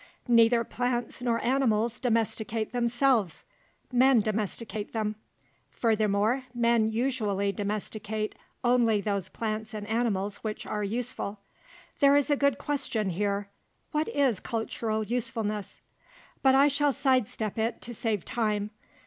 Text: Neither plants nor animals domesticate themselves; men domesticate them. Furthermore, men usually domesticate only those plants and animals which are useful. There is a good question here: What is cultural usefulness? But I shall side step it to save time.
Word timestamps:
Neither 0.27 0.63
plants 0.63 1.21
nor 1.21 1.39
animals 1.43 1.99
domesticate 1.99 2.71
themselves; 2.71 3.43
men 3.91 4.19
domesticate 4.21 4.93
them. 4.93 5.13
Furthermore, 5.69 6.45
men 6.55 6.87
usually 6.87 7.51
domesticate 7.51 8.33
only 8.63 8.99
those 8.99 9.29
plants 9.29 9.75
and 9.75 9.87
animals 9.87 10.37
which 10.37 10.65
are 10.65 10.83
useful. 10.83 11.41
There 11.99 12.15
is 12.15 12.31
a 12.31 12.35
good 12.35 12.57
question 12.57 13.11
here: 13.11 13.49
What 13.91 14.07
is 14.07 14.39
cultural 14.39 15.03
usefulness? 15.03 15.81
But 16.41 16.55
I 16.55 16.67
shall 16.67 16.93
side 16.93 17.27
step 17.27 17.59
it 17.59 17.79
to 17.81 17.93
save 17.93 18.25
time. 18.25 18.71